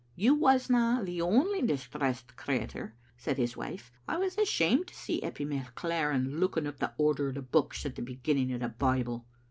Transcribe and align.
"You 0.15 0.33
wasna 0.33 1.01
the 1.03 1.21
only 1.21 1.61
distressed 1.61 2.35
crittur," 2.35 2.95
said 3.17 3.37
his 3.37 3.55
wife." 3.55 3.91
I 4.07 4.17
was 4.17 4.35
ashamed 4.35 4.87
to 4.87 4.95
see 4.95 5.21
Eppie 5.21 5.45
McLaren 5.45 6.39
looking 6.39 6.65
up 6.65 6.79
the 6.79 6.93
order 6.97 7.29
o' 7.29 7.31
the 7.31 7.43
books 7.43 7.85
at 7.85 7.93
the 7.93 8.01
beginning 8.01 8.51
o' 8.51 8.57
the 8.57 8.69
Bible." 8.69 9.27